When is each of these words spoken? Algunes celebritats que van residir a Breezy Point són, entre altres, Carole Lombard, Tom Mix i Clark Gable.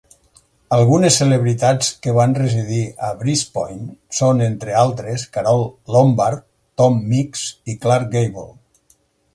Algunes 0.75 1.17
celebritats 1.21 1.91
que 2.05 2.13
van 2.15 2.33
residir 2.39 2.79
a 3.09 3.11
Breezy 3.19 3.45
Point 3.59 3.85
són, 4.21 4.43
entre 4.47 4.77
altres, 4.85 5.27
Carole 5.37 5.69
Lombard, 5.99 6.43
Tom 6.83 7.01
Mix 7.15 7.47
i 7.75 7.79
Clark 7.87 8.13
Gable. 8.19 8.51